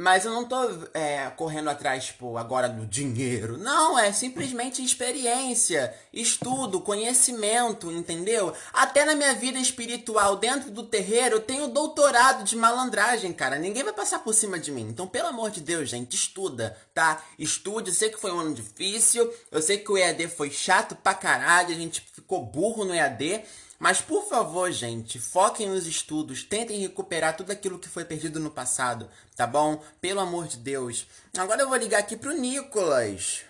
Mas 0.00 0.24
eu 0.24 0.30
não 0.32 0.44
tô 0.44 0.56
é, 0.94 1.28
correndo 1.30 1.68
atrás, 1.68 2.04
tipo, 2.04 2.36
agora 2.36 2.68
do 2.68 2.86
dinheiro. 2.86 3.58
Não, 3.58 3.98
é 3.98 4.12
simplesmente 4.12 4.80
experiência, 4.80 5.92
estudo, 6.12 6.80
conhecimento, 6.80 7.90
entendeu? 7.90 8.54
Até 8.72 9.04
na 9.04 9.16
minha 9.16 9.34
vida 9.34 9.58
espiritual, 9.58 10.36
dentro 10.36 10.70
do 10.70 10.84
terreiro, 10.84 11.34
eu 11.34 11.40
tenho 11.40 11.66
doutorado 11.66 12.44
de 12.44 12.54
malandragem, 12.54 13.32
cara. 13.32 13.58
Ninguém 13.58 13.82
vai 13.82 13.92
passar 13.92 14.20
por 14.20 14.32
cima 14.34 14.56
de 14.56 14.70
mim. 14.70 14.82
Então, 14.88 15.08
pelo 15.08 15.30
amor 15.30 15.50
de 15.50 15.60
Deus, 15.60 15.88
gente, 15.88 16.14
estuda, 16.14 16.78
tá? 16.94 17.20
Estude. 17.36 17.90
Eu 17.90 17.94
sei 17.94 18.08
que 18.08 18.20
foi 18.20 18.30
um 18.30 18.38
ano 18.38 18.54
difícil. 18.54 19.28
Eu 19.50 19.60
sei 19.60 19.78
que 19.78 19.90
o 19.90 19.98
EAD 19.98 20.28
foi 20.28 20.48
chato 20.48 20.94
pra 20.94 21.12
caralho. 21.12 21.74
A 21.74 21.78
gente 21.78 22.06
ficou 22.14 22.46
burro 22.46 22.84
no 22.84 22.94
EAD. 22.94 23.42
Mas 23.78 24.00
por 24.00 24.28
favor, 24.28 24.70
gente, 24.72 25.20
foquem 25.20 25.68
nos 25.68 25.86
estudos, 25.86 26.42
tentem 26.42 26.80
recuperar 26.80 27.36
tudo 27.36 27.52
aquilo 27.52 27.78
que 27.78 27.88
foi 27.88 28.04
perdido 28.04 28.40
no 28.40 28.50
passado, 28.50 29.08
tá 29.36 29.46
bom? 29.46 29.76
Pelo 30.00 30.18
amor 30.20 30.48
de 30.48 30.56
Deus. 30.56 31.06
Agora 31.36 31.62
eu 31.62 31.68
vou 31.68 31.78
ligar 31.78 32.00
aqui 32.00 32.16
pro 32.16 32.32
Nicolas. 32.32 33.44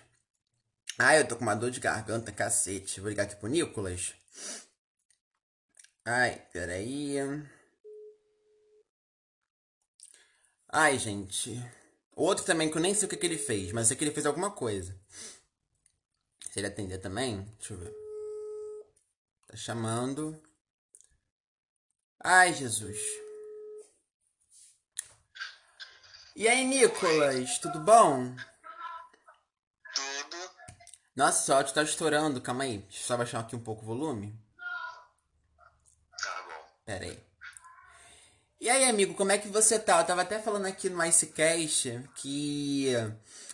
Ai, 0.99 1.21
eu 1.21 1.29
tô 1.29 1.37
com 1.37 1.43
uma 1.43 1.55
dor 1.55 1.71
de 1.71 1.81
garganta, 1.81 2.31
cacete. 2.31 3.01
Vou 3.01 3.09
ligar 3.09 3.23
aqui 3.23 3.37
pro 3.37 3.49
Nicolas. 3.49 4.13
Ai, 6.05 6.43
peraí. 6.53 7.17
Ai, 10.69 10.99
gente. 10.99 11.65
Outro 12.15 12.45
também 12.45 12.71
que 12.71 12.77
eu 12.77 12.83
nem 12.83 12.95
sei 12.95 13.07
o 13.07 13.09
que, 13.09 13.17
que 13.17 13.27
ele 13.27 13.39
fez, 13.39 13.73
mas 13.73 13.87
sei 13.87 13.97
que 13.97 14.05
ele 14.05 14.11
fez 14.11 14.27
alguma 14.27 14.51
coisa. 14.51 14.95
Se 16.51 16.59
ele 16.59 16.67
atender 16.67 16.99
também, 16.99 17.43
deixa 17.59 17.75
eu 17.75 17.79
ver. 17.79 18.08
Tá 19.49 19.57
chamando. 19.57 20.41
Ai, 22.23 22.53
Jesus. 22.53 22.99
E 26.37 26.47
aí, 26.47 26.65
Nicolas, 26.67 27.59
tudo 27.59 27.81
bom? 27.81 28.37
Tudo. 29.95 30.37
Nossa, 31.17 31.47
seu 31.47 31.57
áudio 31.57 31.73
tá 31.73 31.83
estourando. 31.83 32.43
Calma 32.43 32.65
aí. 32.65 32.79
Deixa 32.79 32.99
eu 32.99 33.07
só 33.07 33.17
baixar 33.17 33.41
aqui 33.41 33.57
um 33.57 33.61
pouco 33.61 33.83
o 33.83 33.87
volume. 33.87 34.39
Tá 36.23 36.43
bom. 36.47 36.67
Pera 36.85 37.05
aí. 37.07 37.29
E 38.61 38.69
aí, 38.69 38.85
amigo, 38.85 39.15
como 39.15 39.33
é 39.33 39.39
que 39.39 39.49
você 39.49 39.79
tá? 39.79 40.01
Eu 40.01 40.07
tava 40.07 40.23
até 40.23 40.39
falando 40.39 40.67
aqui 40.67 40.91
no 40.91 41.03
Icecast 41.03 42.03
que 42.17 42.89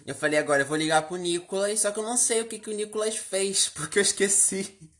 eu 0.04 0.14
falei 0.14 0.38
agora, 0.38 0.62
eu 0.62 0.66
vou 0.66 0.76
ligar 0.76 1.06
pro 1.06 1.16
Nicolas, 1.16 1.80
só 1.80 1.92
que 1.92 2.00
eu 2.00 2.04
não 2.04 2.16
sei 2.16 2.40
o 2.40 2.48
que, 2.48 2.58
que 2.58 2.70
o 2.70 2.74
Nicolas 2.74 3.16
fez, 3.16 3.68
porque 3.76 3.98
eu 3.98 4.02
esqueci. 4.02 4.93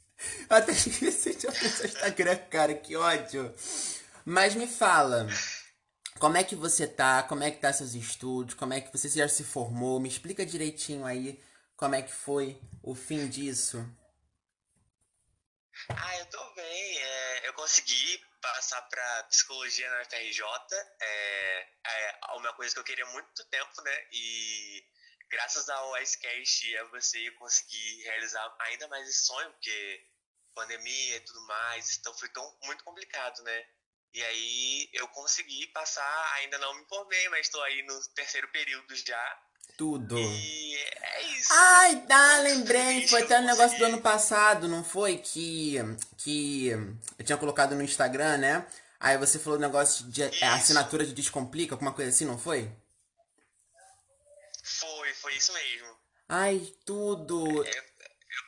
Eu 0.48 0.56
até 0.56 0.72
esqueci 0.72 1.34
de 1.34 1.46
abrir 1.46 1.68
seu 1.68 1.86
Instagram, 1.86 2.36
cara, 2.50 2.74
que 2.74 2.96
ódio. 2.96 3.54
Mas 4.24 4.54
me 4.54 4.66
fala, 4.66 5.26
como 6.18 6.36
é 6.36 6.44
que 6.44 6.54
você 6.54 6.86
tá? 6.86 7.22
Como 7.22 7.42
é 7.42 7.50
que 7.50 7.60
tá 7.60 7.72
seus 7.72 7.94
estudos? 7.94 8.54
Como 8.54 8.72
é 8.72 8.80
que 8.80 8.92
você 8.92 9.08
já 9.08 9.28
se 9.28 9.44
formou? 9.44 10.00
Me 10.00 10.08
explica 10.08 10.46
direitinho 10.46 11.04
aí 11.04 11.42
como 11.76 11.94
é 11.94 12.02
que 12.02 12.12
foi 12.12 12.60
o 12.82 12.94
fim 12.94 13.28
disso. 13.28 13.84
Ah, 15.88 16.18
eu 16.18 16.26
tô 16.26 16.54
bem. 16.54 16.98
É, 16.98 17.48
eu 17.48 17.52
consegui 17.54 18.24
passar 18.40 18.80
pra 18.82 19.24
psicologia 19.24 19.90
na 19.90 20.04
FRJ. 20.04 20.42
É, 21.00 21.68
é 21.86 22.18
uma 22.36 22.52
coisa 22.54 22.72
que 22.74 22.80
eu 22.80 22.84
queria 22.84 23.06
muito 23.06 23.44
tempo, 23.46 23.82
né? 23.82 24.08
E 24.12 24.84
graças 25.28 25.68
ao 25.68 26.00
Icecast 26.00 26.68
e 26.68 26.76
a 26.78 26.84
você 26.84 27.28
eu 27.28 27.34
consegui 27.36 28.02
realizar 28.04 28.56
ainda 28.60 28.86
mais 28.88 29.08
esse 29.08 29.26
sonho, 29.26 29.50
porque 29.50 30.06
pandemia 30.54 31.16
e 31.16 31.20
tudo 31.20 31.40
mais, 31.46 31.96
então 31.98 32.14
foi 32.14 32.28
tão, 32.30 32.56
muito 32.64 32.84
complicado, 32.84 33.42
né? 33.42 33.64
E 34.12 34.22
aí 34.22 34.88
eu 34.92 35.08
consegui 35.08 35.66
passar, 35.68 36.32
ainda 36.36 36.56
não 36.58 36.72
me 36.74 36.84
formei, 36.86 37.28
mas 37.30 37.46
estou 37.46 37.62
aí 37.64 37.82
no 37.82 38.00
terceiro 38.14 38.48
período 38.52 38.94
já. 38.94 39.40
Tudo. 39.76 40.16
E 40.16 40.76
é 40.76 41.22
isso. 41.36 41.52
Ai, 41.52 42.06
tá, 42.06 42.38
lembrei. 42.38 43.08
Foi 43.08 43.22
até 43.22 43.40
um 43.40 43.44
negócio 43.44 43.76
do 43.76 43.84
ano 43.86 44.00
passado, 44.00 44.68
não 44.68 44.84
foi? 44.84 45.18
Que, 45.18 45.78
que 46.18 46.68
eu 47.18 47.24
tinha 47.24 47.36
colocado 47.36 47.74
no 47.74 47.82
Instagram, 47.82 48.36
né? 48.36 48.66
Aí 49.00 49.18
você 49.18 49.38
falou 49.38 49.58
negócio 49.58 50.06
de 50.06 50.22
é, 50.22 50.46
assinatura 50.46 51.04
de 51.04 51.12
Descomplica, 51.12 51.74
alguma 51.74 51.92
coisa 51.92 52.10
assim, 52.10 52.24
não 52.24 52.38
foi? 52.38 52.70
Foi, 54.62 55.12
foi 55.14 55.36
isso 55.36 55.52
mesmo. 55.52 55.94
Ai, 56.28 56.72
tudo. 56.86 57.66
É, 57.66 57.84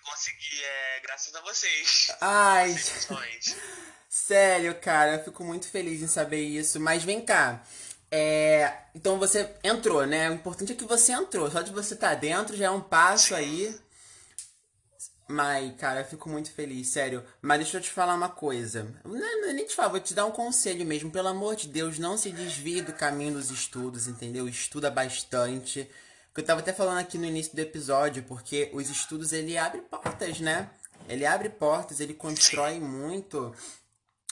consegui, 0.07 0.65
é, 0.65 1.01
graças 1.01 1.35
a 1.35 1.41
vocês. 1.43 2.11
Ai. 2.21 2.75
Sério, 4.09 4.75
cara, 4.81 5.17
eu 5.17 5.25
fico 5.25 5.45
muito 5.45 5.69
feliz 5.69 6.01
em 6.01 6.07
saber 6.07 6.43
isso. 6.43 6.81
Mas 6.81 7.05
vem 7.05 7.21
cá. 7.21 7.63
É, 8.11 8.73
então 8.95 9.19
você 9.19 9.55
entrou, 9.63 10.07
né? 10.07 10.31
O 10.31 10.35
importante 10.35 10.73
é 10.73 10.77
que 10.77 10.85
você 10.85 11.13
entrou. 11.13 11.51
Só 11.51 11.61
de 11.61 11.73
você 11.73 11.95
estar 11.95 12.11
tá 12.11 12.15
dentro 12.15 12.57
já 12.57 12.67
é 12.67 12.71
um 12.71 12.81
passo 12.81 13.35
aí. 13.35 13.79
Mas, 15.29 15.75
cara, 15.77 16.01
eu 16.01 16.05
fico 16.05 16.29
muito 16.29 16.53
feliz, 16.53 16.89
sério. 16.89 17.25
Mas 17.43 17.59
deixa 17.59 17.79
eu 17.79 17.81
te 17.81 17.91
falar 17.91 18.15
uma 18.15 18.29
coisa. 18.29 18.95
Não, 19.05 19.41
não, 19.41 19.53
nem 19.53 19.67
te 19.67 19.75
falo, 19.75 19.91
vou 19.91 20.01
te 20.01 20.15
dar 20.15 20.25
um 20.25 20.31
conselho 20.31 20.87
mesmo. 20.87 21.11
Pelo 21.11 21.29
amor 21.29 21.57
de 21.57 21.69
Deus, 21.69 21.99
não 21.99 22.17
se 22.17 22.31
desvie 22.31 22.81
do 22.81 22.93
caminho 22.93 23.35
dos 23.35 23.51
estudos, 23.51 24.07
entendeu? 24.07 24.49
Estuda 24.49 24.89
bastante. 24.89 25.91
Que 26.37 26.43
eu 26.43 26.45
tava 26.45 26.61
até 26.61 26.71
falando 26.71 26.99
aqui 26.99 27.16
no 27.16 27.25
início 27.25 27.57
do 27.57 27.61
episódio, 27.61 28.23
porque 28.25 28.69
os 28.75 28.90
estudos 28.90 29.33
ele 29.33 29.57
abre 29.57 29.81
portas, 29.81 30.38
né? 30.38 30.69
Ele 31.09 31.25
abre 31.25 31.49
portas, 31.49 31.99
ele 31.99 32.12
constrói 32.12 32.78
muito 32.78 33.55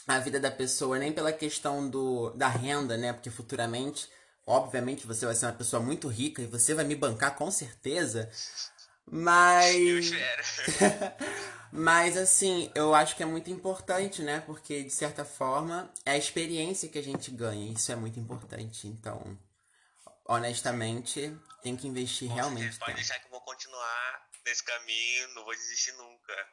a 0.06 0.18
vida 0.18 0.38
da 0.38 0.50
pessoa, 0.50 0.98
nem 0.98 1.14
pela 1.14 1.32
questão 1.32 1.88
do, 1.88 2.28
da 2.32 2.46
renda, 2.46 2.98
né? 2.98 3.14
Porque 3.14 3.30
futuramente, 3.30 4.06
obviamente, 4.46 5.06
você 5.06 5.24
vai 5.24 5.34
ser 5.34 5.46
uma 5.46 5.54
pessoa 5.54 5.82
muito 5.82 6.06
rica 6.06 6.42
e 6.42 6.46
você 6.46 6.74
vai 6.74 6.84
me 6.84 6.94
bancar 6.94 7.36
com 7.36 7.50
certeza. 7.50 8.30
Mas. 9.10 10.10
Mas 11.72 12.18
assim, 12.18 12.70
eu 12.74 12.94
acho 12.94 13.16
que 13.16 13.22
é 13.22 13.26
muito 13.26 13.50
importante, 13.50 14.20
né? 14.20 14.42
Porque 14.44 14.82
de 14.82 14.90
certa 14.90 15.24
forma 15.24 15.90
é 16.04 16.10
a 16.10 16.18
experiência 16.18 16.86
que 16.86 16.98
a 16.98 17.02
gente 17.02 17.30
ganha. 17.30 17.72
Isso 17.72 17.90
é 17.90 17.96
muito 17.96 18.20
importante. 18.20 18.86
Então, 18.86 19.38
honestamente, 20.26 21.36
tem 21.62 21.76
que 21.76 21.86
investir 21.86 22.30
realmente. 22.30 22.78
Pode 22.78 22.86
tempo. 22.86 22.96
deixar 22.96 23.18
que 23.18 23.26
eu 23.26 23.30
vou 23.30 23.40
continuar 23.42 24.28
nesse 24.44 24.62
caminho, 24.62 25.28
não 25.34 25.44
vou 25.44 25.54
desistir 25.54 25.92
nunca. 25.92 26.48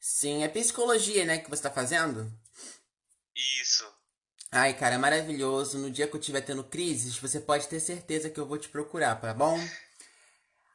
Sim, 0.00 0.42
é 0.44 0.48
psicologia, 0.48 1.24
né, 1.24 1.38
que 1.38 1.50
você 1.50 1.62
tá 1.62 1.70
fazendo? 1.70 2.32
Isso. 3.60 3.84
Ai, 4.50 4.72
cara, 4.74 4.94
é 4.94 4.98
maravilhoso. 4.98 5.78
No 5.78 5.90
dia 5.90 6.06
que 6.08 6.14
eu 6.16 6.20
estiver 6.20 6.40
tendo 6.40 6.64
crises, 6.64 7.18
você 7.18 7.38
pode 7.38 7.68
ter 7.68 7.80
certeza 7.80 8.30
que 8.30 8.40
eu 8.40 8.46
vou 8.46 8.56
te 8.58 8.68
procurar, 8.68 9.16
tá 9.20 9.34
bom? 9.34 9.58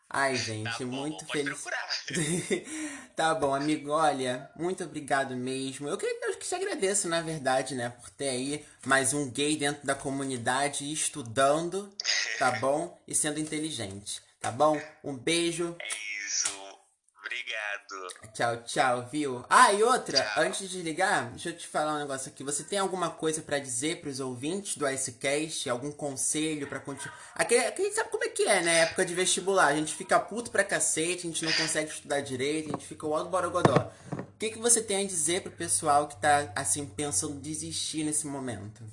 Ai, 0.10 0.36
gente, 0.38 0.70
Tá 0.70 0.78
bom, 0.80 0.86
muito 0.86 1.26
feliz. 1.26 1.54
procurar. 1.60 1.84
tá 3.16 3.34
bom, 3.34 3.54
amigo, 3.56 3.90
olha, 3.90 4.52
muito 4.56 4.84
obrigado 4.84 5.36
mesmo. 5.36 5.88
Eu 5.90 5.98
que, 5.98 6.06
eu 6.06 6.38
que 6.38 6.48
te 6.48 6.54
agradeço, 6.54 7.08
na 7.08 7.22
verdade, 7.22 7.74
né, 7.74 7.90
por 7.90 8.10
ter 8.12 8.30
aí 8.30 8.66
mais 8.86 9.14
um 9.14 9.30
gay 9.32 9.58
dentro 9.58 9.86
da 9.88 9.96
comunidade 9.96 10.92
estudando, 10.92 11.92
tá 12.38 12.52
bom? 12.52 13.02
E 13.08 13.14
sendo 13.16 13.40
inteligente, 13.40 14.22
tá 14.40 14.52
bom? 14.52 14.80
Um 15.04 15.16
beijo. 15.16 15.76
É 15.80 15.88
isso. 16.28 16.64
Obrigado. 17.26 18.34
Tchau, 18.34 18.64
tchau, 18.64 19.10
viu? 19.12 19.46
Ah, 19.50 19.72
e 19.72 19.82
outra, 19.82 20.22
Tchau. 20.22 20.44
antes 20.44 20.60
de 20.60 20.68
desligar, 20.76 21.30
deixa 21.30 21.50
eu 21.50 21.58
te 21.58 21.66
falar 21.68 21.96
um 21.96 22.00
negócio 22.00 22.30
aqui. 22.30 22.44
Você 22.44 22.64
tem 22.64 22.78
alguma 22.80 23.10
coisa 23.10 23.42
pra 23.42 23.60
dizer 23.60 24.02
pros 24.02 24.20
ouvintes 24.20 24.76
do 24.76 24.88
Icecast? 24.88 25.70
Algum 25.70 25.92
conselho 25.92 26.68
pra 26.68 26.80
continuar? 26.80 27.18
Aqui, 27.34 27.58
aqui 27.58 27.82
a 27.82 27.86
gente 27.86 27.96
sabe 27.96 28.10
como 28.10 28.24
é 28.24 28.30
que 28.30 28.44
é, 28.44 28.62
né? 28.62 28.80
Época 28.82 29.06
de 29.06 29.16
vestibular. 29.16 29.68
A 29.68 29.76
gente 29.76 29.96
fica 29.96 30.20
puto 30.20 30.52
pra 30.52 30.64
cacete, 30.64 31.20
a 31.26 31.30
gente 31.32 31.46
não 31.46 31.54
consegue 31.54 31.92
estudar 31.92 32.20
direito, 32.22 32.70
a 32.70 32.72
gente 32.74 32.86
fica 32.86 33.08
o 33.08 33.16
alto 33.16 33.30
borogodó. 33.30 33.92
O 34.12 34.38
que, 34.38 34.50
que 34.52 34.60
você 34.60 34.82
tem 34.82 35.06
a 35.06 35.08
dizer 35.08 35.42
pro 35.42 35.52
pessoal 35.52 36.08
que 36.08 36.20
tá, 36.20 36.52
assim, 36.56 36.86
pensando 36.86 37.36
em 37.36 37.40
desistir 37.40 38.04
nesse 38.04 38.28
momento? 38.28 38.84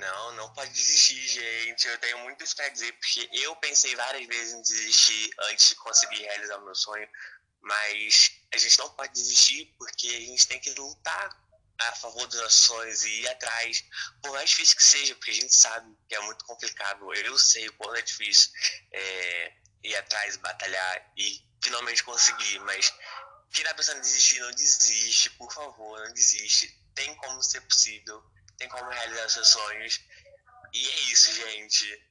Não, 0.00 0.32
não 0.32 0.52
pode 0.54 0.72
desistir, 0.72 1.20
gente. 1.28 1.86
Eu 1.86 1.98
tenho 1.98 2.18
muito 2.20 2.42
isso 2.42 2.56
pra 2.56 2.68
dizer, 2.70 2.92
porque 2.94 3.28
eu 3.32 3.54
pensei 3.56 3.94
várias 3.94 4.26
vezes 4.26 4.54
em 4.54 4.62
desistir 4.62 5.30
antes 5.40 5.68
de 5.68 5.74
conseguir 5.76 6.22
realizar 6.22 6.56
o 6.56 6.64
meu 6.64 6.74
sonho. 6.74 7.06
Mas 7.60 8.32
a 8.52 8.56
gente 8.56 8.78
não 8.78 8.88
pode 8.90 9.12
desistir 9.12 9.74
porque 9.78 10.06
a 10.08 10.20
gente 10.20 10.46
tem 10.48 10.58
que 10.58 10.70
lutar 10.70 11.38
a 11.78 11.94
favor 11.96 12.26
dos 12.26 12.54
sonhos 12.54 13.04
e 13.04 13.20
ir 13.20 13.28
atrás. 13.28 13.84
Por 14.22 14.32
mais 14.32 14.48
difícil 14.48 14.76
que 14.76 14.84
seja, 14.84 15.14
porque 15.16 15.30
a 15.30 15.34
gente 15.34 15.54
sabe 15.54 15.94
que 16.08 16.14
é 16.14 16.20
muito 16.20 16.44
complicado. 16.46 17.12
Eu 17.14 17.38
sei 17.38 17.68
o 17.68 17.72
quanto 17.74 17.96
é 17.96 18.02
difícil 18.02 18.50
é, 18.92 19.52
ir 19.84 19.96
atrás, 19.96 20.36
batalhar 20.36 21.12
e 21.18 21.44
finalmente 21.62 22.02
conseguir. 22.04 22.58
Mas 22.60 22.90
quem 23.52 23.64
tá 23.64 23.74
pensando 23.74 23.98
em 23.98 24.02
desistir, 24.02 24.40
não 24.40 24.50
desiste, 24.52 25.28
por 25.30 25.52
favor, 25.52 26.00
não 26.06 26.14
desiste. 26.14 26.74
Tem 26.94 27.14
como 27.16 27.42
ser 27.42 27.60
possível, 27.62 28.22
tem 28.60 28.68
como 28.68 28.90
realizar 28.90 29.28
seus 29.28 29.48
sonhos. 29.48 30.00
E 30.72 30.86
é 30.86 31.00
isso, 31.12 31.32
gente. 31.32 32.06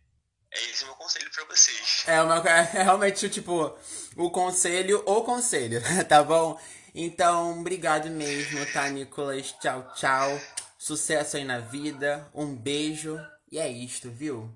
É 0.51 0.63
esse 0.71 0.83
o 0.83 0.87
meu 0.87 0.95
conselho 0.95 1.29
pra 1.31 1.45
vocês. 1.45 2.03
É, 2.07 2.21
uma, 2.21 2.37
é 2.49 2.83
realmente, 2.83 3.29
tipo, 3.29 3.77
o 4.17 4.31
conselho 4.31 5.03
ou 5.05 5.23
conselho, 5.23 5.79
tá 6.09 6.23
bom? 6.23 6.59
Então, 6.93 7.59
obrigado 7.59 8.09
mesmo, 8.09 8.65
tá, 8.73 8.89
Nicolas? 8.89 9.51
Tchau, 9.61 9.93
tchau. 9.93 10.41
Sucesso 10.77 11.37
aí 11.37 11.45
na 11.45 11.59
vida. 11.59 12.27
Um 12.33 12.55
beijo. 12.55 13.19
E 13.51 13.59
é 13.59 13.69
isto, 13.69 14.09
viu? 14.09 14.51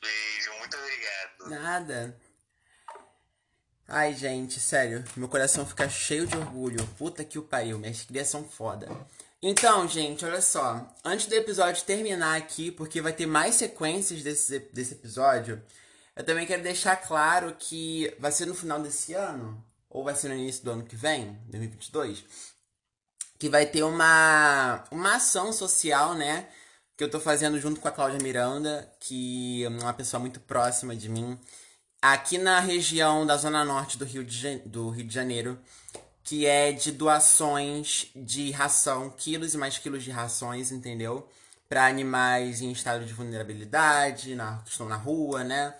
Beijo, 0.00 0.52
muito 0.58 0.76
obrigado. 0.76 1.62
Nada. 1.62 2.20
Ai, 3.88 4.14
gente, 4.14 4.60
sério, 4.60 5.04
meu 5.14 5.28
coração 5.28 5.66
fica 5.66 5.88
cheio 5.88 6.26
de 6.26 6.36
orgulho. 6.36 6.86
Puta 6.98 7.24
que 7.24 7.38
o 7.38 7.42
pariu, 7.42 7.78
minhas 7.78 8.02
crias 8.02 8.28
são 8.28 8.46
foda. 8.46 8.88
Então, 9.46 9.86
gente, 9.86 10.24
olha 10.24 10.40
só. 10.40 10.90
Antes 11.04 11.26
do 11.26 11.34
episódio 11.34 11.84
terminar 11.84 12.34
aqui, 12.34 12.70
porque 12.70 13.02
vai 13.02 13.12
ter 13.12 13.26
mais 13.26 13.56
sequências 13.56 14.22
desse, 14.22 14.58
desse 14.72 14.94
episódio, 14.94 15.62
eu 16.16 16.24
também 16.24 16.46
quero 16.46 16.62
deixar 16.62 16.96
claro 16.96 17.54
que 17.58 18.10
vai 18.18 18.32
ser 18.32 18.46
no 18.46 18.54
final 18.54 18.80
desse 18.80 19.12
ano, 19.12 19.62
ou 19.90 20.02
vai 20.02 20.16
ser 20.16 20.28
no 20.28 20.34
início 20.34 20.64
do 20.64 20.70
ano 20.70 20.86
que 20.86 20.96
vem, 20.96 21.38
2022, 21.48 22.24
que 23.38 23.50
vai 23.50 23.66
ter 23.66 23.82
uma, 23.82 24.82
uma 24.90 25.16
ação 25.16 25.52
social, 25.52 26.14
né? 26.14 26.48
Que 26.96 27.04
eu 27.04 27.10
tô 27.10 27.20
fazendo 27.20 27.60
junto 27.60 27.82
com 27.82 27.88
a 27.88 27.92
Cláudia 27.92 28.22
Miranda, 28.22 28.90
que 28.98 29.62
é 29.62 29.68
uma 29.68 29.92
pessoa 29.92 30.18
muito 30.20 30.40
próxima 30.40 30.96
de 30.96 31.10
mim, 31.10 31.38
aqui 32.00 32.38
na 32.38 32.60
região 32.60 33.26
da 33.26 33.36
Zona 33.36 33.62
Norte 33.62 33.98
do 33.98 34.06
Rio 34.06 34.24
de, 34.24 34.60
do 34.60 34.88
Rio 34.88 35.06
de 35.06 35.14
Janeiro, 35.14 35.60
que 36.24 36.46
é 36.46 36.72
de 36.72 36.90
doações 36.90 38.06
de 38.16 38.50
ração, 38.50 39.10
quilos 39.10 39.52
e 39.52 39.58
mais 39.58 39.76
quilos 39.76 40.02
de 40.02 40.10
rações, 40.10 40.72
entendeu? 40.72 41.28
Para 41.68 41.86
animais 41.86 42.62
em 42.62 42.72
estado 42.72 43.04
de 43.04 43.12
vulnerabilidade, 43.12 44.34
na, 44.34 44.58
que 44.64 44.70
estão 44.70 44.88
na 44.88 44.96
rua, 44.96 45.44
né? 45.44 45.74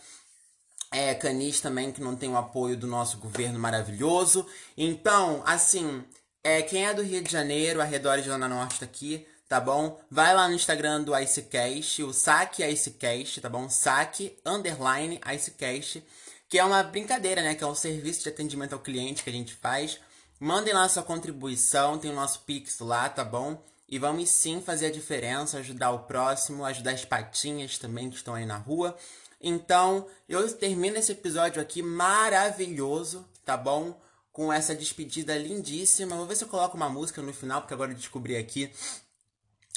É, 0.93 1.15
canis 1.15 1.61
também, 1.61 1.91
que 1.91 2.01
não 2.01 2.15
tem 2.15 2.29
o 2.29 2.37
apoio 2.37 2.77
do 2.77 2.87
nosso 2.87 3.17
governo 3.19 3.59
maravilhoso. 3.59 4.47
Então, 4.77 5.43
assim, 5.47 6.05
é, 6.45 6.63
quem 6.63 6.87
é 6.87 6.93
do 6.93 7.03
Rio 7.03 7.23
de 7.23 7.33
Janeiro, 7.33 7.81
arredores 7.81 8.23
de 8.23 8.31
Zona 8.31 8.47
Norte 8.47 8.85
aqui, 8.85 9.27
tá 9.49 9.59
bom? 9.59 9.99
Vai 10.11 10.35
lá 10.35 10.47
no 10.47 10.55
Instagram 10.55 11.03
do 11.03 11.19
Icecast, 11.19 12.03
o 12.03 12.13
Saque 12.13 12.63
Icecast, 12.63 13.41
tá 13.41 13.49
bom? 13.49 13.69
Saque, 13.71 14.37
underline, 14.45 15.21
Icecast, 15.27 16.05
que 16.49 16.59
é 16.59 16.65
uma 16.65 16.83
brincadeira, 16.83 17.43
né? 17.43 17.55
Que 17.55 17.65
é 17.65 17.67
um 17.67 17.75
serviço 17.75 18.25
de 18.25 18.29
atendimento 18.29 18.75
ao 18.75 18.79
cliente 18.79 19.25
que 19.25 19.31
a 19.31 19.33
gente 19.33 19.55
faz. 19.55 19.99
Mandem 20.41 20.75
lá 20.75 20.89
sua 20.89 21.03
contribuição, 21.03 21.99
tem 21.99 22.11
o 22.11 22.15
nosso 22.15 22.41
Pix 22.41 22.81
lá, 22.81 23.09
tá 23.09 23.25
bom? 23.25 23.63
E 23.89 23.99
vamos 23.99 24.29
sim 24.31 24.61
fazer 24.61 24.87
a 24.87 24.91
diferença, 24.91 25.59
ajudar 25.59 25.91
o 25.93 26.01
próximo, 26.01 26.65
ajudar 26.65 26.93
as 26.93 27.05
patinhas 27.05 27.79
também 27.79 28.11
que 28.11 28.17
estão 28.17 28.35
aí 28.35 28.45
na 28.45 28.57
rua. 28.57 28.97
Então, 29.41 30.09
eu 30.29 30.51
termino 30.53 30.97
esse 30.97 31.13
episódio 31.13 31.61
aqui 31.61 31.83
maravilhoso, 31.83 33.25
tá 33.45 33.57
bom? 33.57 34.01
Com 34.33 34.53
essa 34.53 34.75
despedida 34.75 35.37
lindíssima. 35.37 36.17
Vou 36.17 36.27
ver 36.27 36.35
se 36.35 36.45
eu 36.45 36.49
coloco 36.49 36.77
uma 36.77 36.89
música 36.89 37.23
no 37.23 37.33
final, 37.33 37.61
porque 37.61 37.75
agora 37.75 37.93
eu 37.93 37.97
descobri 37.97 38.37
aqui 38.37 38.73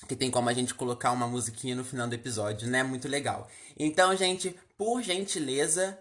que 0.08 0.16
tem 0.16 0.32
como 0.32 0.50
a 0.50 0.54
gente 0.54 0.74
colocar 0.74 1.12
uma 1.12 1.28
musiquinha 1.28 1.76
no 1.76 1.84
final 1.84 2.08
do 2.08 2.16
episódio, 2.16 2.68
né? 2.68 2.84
Muito 2.84 3.08
legal. 3.08 3.50
Então, 3.78 4.16
gente, 4.16 4.56
por 4.78 5.02
gentileza, 5.02 6.00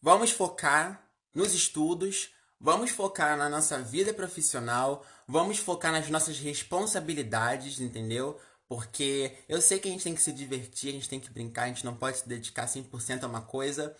vamos 0.00 0.30
focar 0.30 1.02
nos 1.34 1.52
estudos, 1.52 2.30
vamos 2.60 2.90
focar 2.90 3.36
na 3.36 3.48
nossa 3.48 3.78
vida 3.80 4.12
profissional, 4.12 5.04
vamos 5.26 5.58
focar 5.58 5.92
nas 5.92 6.08
nossas 6.08 6.38
responsabilidades, 6.38 7.80
entendeu? 7.80 8.38
Porque 8.68 9.36
eu 9.48 9.60
sei 9.60 9.78
que 9.78 9.88
a 9.88 9.90
gente 9.90 10.04
tem 10.04 10.14
que 10.14 10.22
se 10.22 10.32
divertir, 10.32 10.90
a 10.90 10.92
gente 10.92 11.08
tem 11.08 11.20
que 11.20 11.30
brincar, 11.30 11.64
a 11.64 11.68
gente 11.68 11.84
não 11.84 11.94
pode 11.94 12.18
se 12.18 12.28
dedicar 12.28 12.66
100% 12.66 13.22
a 13.22 13.26
uma 13.26 13.42
coisa 13.42 13.94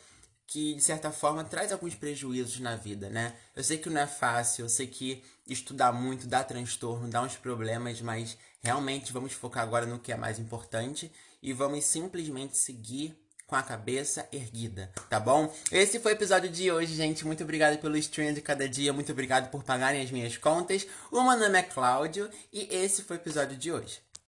que, 0.47 0.75
de 0.75 0.81
certa 0.81 1.11
forma, 1.11 1.45
traz 1.45 1.73
alguns 1.73 1.95
prejuízos 1.95 2.61
na 2.61 2.77
vida, 2.77 3.09
né? 3.11 3.37
Eu 3.55 3.65
sei 3.65 3.79
que 3.79 3.91
não 3.91 4.01
é 4.01 4.07
fácil, 4.07 4.65
eu 4.65 4.69
sei 4.69 4.87
que 4.87 5.23
estudar 5.47 5.93
muito 5.93 6.27
dá 6.27 6.43
transtorno, 6.45 7.09
dá 7.09 7.23
uns 7.23 7.37
problemas, 7.37 8.01
mas 8.01 8.39
realmente 8.61 9.13
vamos 9.13 9.33
focar 9.33 9.63
agora 9.63 9.87
no 9.87 9.99
que 9.99 10.13
é 10.13 10.17
mais 10.17 10.39
importante 10.39 11.13
e 11.43 11.53
vamos 11.53 11.85
simplesmente 11.85 12.57
seguir 12.57 13.17
com 13.47 13.55
a 13.55 13.63
cabeça 13.63 14.29
erguida, 14.33 14.91
tá 15.09 15.21
bom? 15.21 15.53
Esse 15.71 16.01
foi 16.01 16.13
o 16.13 16.15
episódio 16.15 16.51
de 16.51 16.71
hoje, 16.71 16.95
gente. 16.95 17.27
Muito 17.27 17.45
obrigado 17.45 17.79
pelo 17.79 17.97
stream 17.97 18.35
de 18.35 18.41
cada 18.41 18.69
dia, 18.69 18.93
muito 18.93 19.13
obrigado 19.13 19.51
por 19.51 19.63
pagarem 19.63 20.03
as 20.03 20.11
minhas 20.11 20.37
contas. 20.37 20.87
O 21.11 21.23
meu 21.23 21.39
nome 21.39 21.59
é 21.59 21.63
Cláudio 21.63 22.29
e 22.53 22.69
esse 22.75 23.03
foi 23.03 23.17
o 23.17 23.21
episódio 23.21 23.57
de 23.57 23.71
hoje. 23.71 24.06